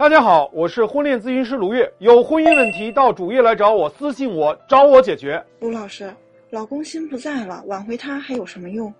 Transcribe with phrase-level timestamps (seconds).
[0.00, 5.44] 大家好，我是婚恋咨询师卢月，有婚姻问题到主页来找我，私信我找我解决。
[5.60, 6.10] 卢老师，
[6.48, 8.90] 老公心不在了，挽回他还有什么用？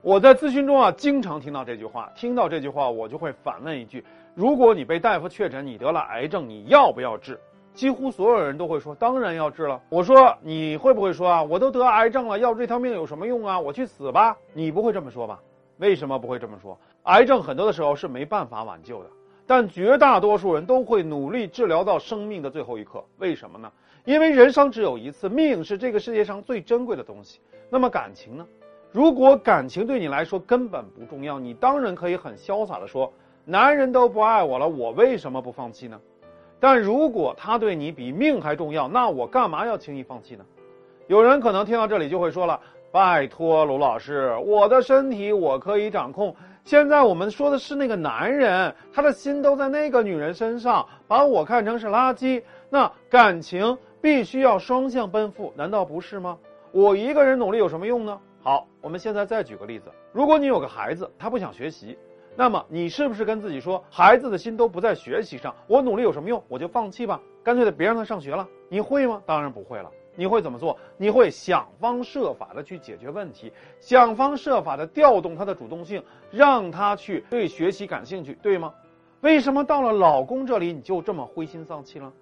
[0.00, 7.36] 我在咨询中啊，经常听到这句话，听到这句话，我就会反问一句：如果你被大夫确诊你得了癌症，你要不要治？
[7.74, 9.80] 几乎所有人都会说，当然要治了。
[9.88, 11.42] 我说你会不会说啊？
[11.42, 13.58] 我都得癌症了，要这条命有什么用啊？
[13.58, 14.36] 我去死吧！
[14.52, 15.40] 你不会这么说吧？
[15.78, 16.78] 为什么不会这么说？
[17.02, 19.10] 癌症很多的时候是没办法挽救的。
[19.46, 23.70] 但绝大多数人都会努力治疗到生命的最后一刻，为什么呢？
[24.04, 27.40] 因为人生只有一次，命是这个世界上最珍贵的东西。
[27.70, 28.46] 那么感情呢？
[28.90, 33.12] 如果感情对你来说根本不重要，你当然可以很潇洒的说
[33.44, 36.00] ：“男人都不爱我了，我为什么不放弃呢？”
[36.60, 40.44] 但如果他对你比命还重要，那我干嘛要轻易放弃呢？
[41.06, 42.58] 有人可能听到这里就会说了
[42.92, 46.34] ：“拜托卢老师，我的身体我可以掌控。”
[46.64, 52.42] 现在我们说的是那个男人，他的心都在那个女人身上，把我看成是垃圾。
[52.70, 56.38] 那感情必须要双向奔赴，难道不是吗？
[56.72, 58.18] 我一个人努力有什么用呢？
[58.42, 61.98] 好，我们现在再举个例子，如果你有个孩子，他不想学习，
[62.34, 66.42] 那么你是不是跟自己说，孩子的心都不在学习上，我努力有什么用？
[66.48, 68.48] 我就放弃吧，干脆的别让他上学了。
[68.70, 69.22] 你会吗？
[69.26, 69.90] 当然不会了。
[70.14, 70.78] 你会怎么做？
[70.96, 78.72] 你会想方设法的去解决问题，想方设法的调动他的主动性，让他去对学习感兴趣，对吗？
[79.20, 82.12] 为什么到了老公这里你就这么灰心丧气了？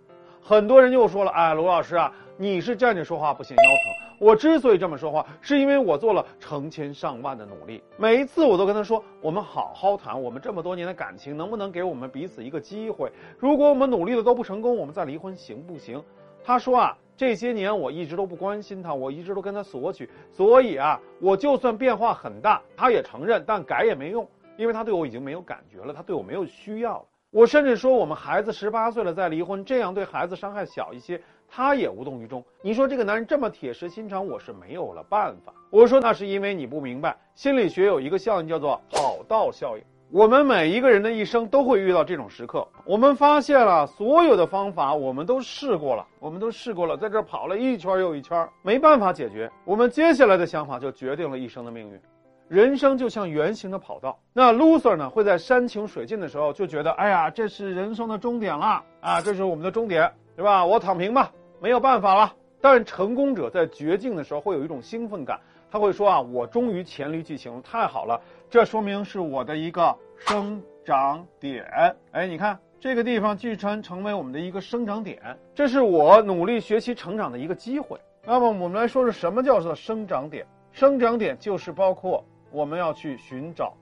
[0.40, 4.18] 很多人又说了：“哎，罗老师啊，你是站着说话不嫌腰疼。
[4.18, 13.10] 我之所以这么说话，是因为我做了成千上万的努力，每一次我都跟他说，我们好好谈，我们这么多年的感情，能不能给我们彼此一个机会？
[13.38, 16.02] 如果我们努力的都不成功，我们再离婚行不行？”
[16.44, 16.96] 他说啊。
[17.14, 24.26] 这些年我一直都不关心他，我一直都跟他索取，所以啊，我就算变化很大，他也承认，但改也没用，
[24.56, 27.04] 因为他对我已经没有感觉了，他对我没有需要了。
[27.30, 32.42] 我甚至说，我们孩子十八岁了再离婚，这样对孩子伤害小一些，他也无动于衷。
[32.60, 35.54] 你说这个男人这么铁石心肠，我是没有了办法。
[35.70, 39.84] 我说那是因为你不明白，心理学有一个效应叫做跑道效应。
[40.14, 42.68] 我们每一个人的一生都会遇到这种时刻。
[42.84, 49.50] 我们发现了所有的方法，我们都试过了，我们都试过了，在这跑了一圈又一圈，没办法解决。
[49.64, 51.98] 我们接下来的想法就决定了一生的命运。
[52.46, 60.62] 人生就像圆形的跑道，那 loser 呢会在山穷水尽的时候就觉得，哎呀，这是人生的终点了啊，这是我们的终点，对吧？
[60.62, 62.34] 我躺平吧，没有办法了。
[62.62, 65.38] 但成功者在绝境的时候会有一种兴奋感。
[65.70, 71.64] 他会说啊，我终于黔驴技穷，太好了，这说明是我的一个生长点。
[72.12, 75.20] 哎，你看这个地方居然成为我们的一个生长点，
[75.54, 77.98] 这是我努力学习成长的一个机会。
[78.24, 80.46] 那么我们来说说什么叫做生长点？
[80.72, 83.74] 生长点就是包括我们要去寻找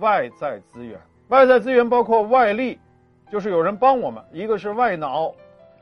[0.00, 2.78] 外在资源，外在资源包括外力，
[3.30, 5.32] 就是有人帮我们；一个是外脑，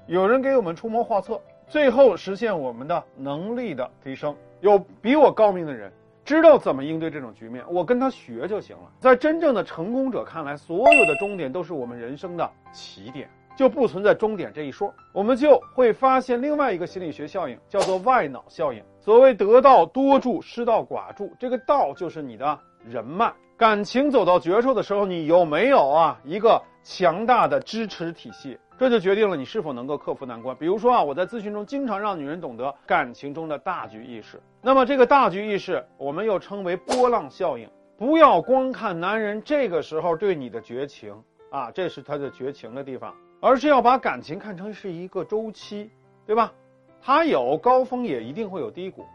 [0.07, 1.41] 有人给我们出谋划策，
[1.75, 4.33] 最后实现我们的能力的提升。
[4.61, 5.93] 有比我高明的人，
[6.25, 8.85] 知道怎么应对这种局面，我跟他学就行了。
[9.01, 14.95] 在真正的成功者看来，所有的终点都是我们人生的起点，就不存在终点这一说。
[15.13, 18.81] 我们就会发现另外一个心理学效应，叫做外脑效应。
[19.01, 22.57] 所谓得道多助，失道寡助，这个道就是你的
[22.89, 23.33] 人脉。
[23.57, 28.57] 感情走到绝处的时候，你有没有啊一个强大的支持体系？
[28.79, 30.55] 这就决定了你是否能够克服难关。
[30.57, 34.41] 比如说啊，我在咨询中经常让女人懂得感情中的大局意识。
[34.61, 37.69] 那么这个大局意识，我们又称为波浪效应。
[37.97, 41.15] 不要光看男人这个时候对你的绝情
[41.51, 45.91] 啊，这是他的绝情的地方，而是要把感情看成是一个周期，
[46.27, 46.53] 对吧？
[47.01, 49.07] 他有高峰，也一定会有低谷。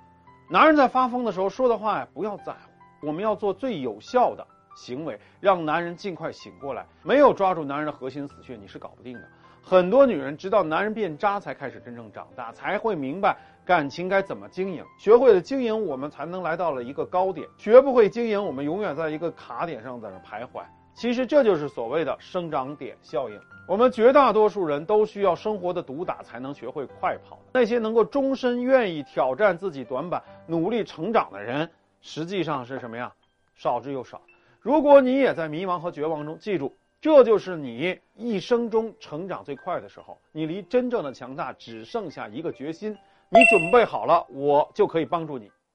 [0.49, 3.07] 男人在发疯的时候说的话呀，不要在乎。
[3.07, 6.85] 我们要做最有效的行为，让男人尽快醒过来。
[7.03, 9.27] 没有抓住男人的核心死穴，你是搞不定的。
[9.61, 14.83] 很多女人直到男人变渣才开始真正长大，才会明白感情该怎么经营。
[14.97, 20.63] 学会了经营，我们才能来到了一个高点；学不会经营，我们永远在一个卡点上在那徘徊。
[20.95, 23.39] 其实这就是所谓的生长点效应。
[23.67, 27.39] 我们绝大多数人都需要生活的毒打才能学会快跑。
[27.53, 31.69] 那些能够终身愿意挑战自己短板、努力成长的人，
[32.01, 33.13] 实际上是什么呀？
[33.55, 34.21] 少之又少。
[34.59, 36.75] 如果你也在迷茫和绝望中，记住。
[37.01, 42.91] 这就是你一生中成长最快的时候，你离真正的强大只剩下一个决心，
[43.29, 45.49] 你准备好了，我就可以帮助你。